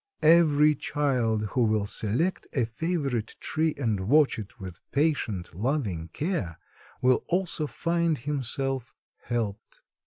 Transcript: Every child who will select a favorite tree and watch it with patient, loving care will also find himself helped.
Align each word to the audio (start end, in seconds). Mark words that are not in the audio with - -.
Every 0.23 0.73
child 0.73 1.49
who 1.49 1.61
will 1.63 1.85
select 1.85 2.47
a 2.53 2.65
favorite 2.65 3.35
tree 3.39 3.75
and 3.77 3.99
watch 4.09 4.39
it 4.39 4.59
with 4.59 4.79
patient, 4.91 5.53
loving 5.53 6.07
care 6.07 6.57
will 7.03 7.23
also 7.27 7.67
find 7.67 8.17
himself 8.17 8.95
helped. 9.25 9.81